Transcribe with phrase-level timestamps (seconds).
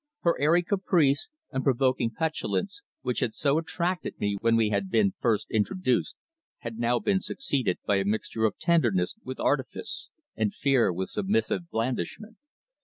[0.21, 5.13] Her airy caprice and provoking petulance, which had so attracted me when we had been
[5.19, 6.15] first introduced,
[6.61, 11.69] had been now succeeded by a mixture of tenderness with artifice, and fear with submissive
[11.69, 12.37] blandishment.